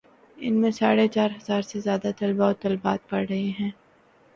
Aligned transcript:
ان 0.37 0.53
میں 0.53 0.71
ساڑھے 0.71 1.07
چار 1.07 1.29
ہزار 1.37 1.61
سے 1.61 1.79
زیادہ 1.79 2.11
طلبا 2.19 2.47
و 2.49 2.53
طالبات 2.53 3.09
پڑھ 3.09 3.25
رہے 3.29 3.51
ہیں۔ 3.59 3.71